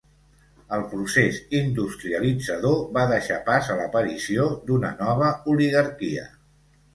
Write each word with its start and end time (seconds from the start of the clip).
El 0.77 0.83
procés 0.93 1.35
industrialitzador 1.57 2.79
va 2.95 3.03
deixar 3.11 3.37
pas 3.51 3.69
a 3.69 3.77
l'aparició 3.81 4.49
d'una 4.71 4.91
nova 5.05 5.31
oligarquia. 5.55 6.27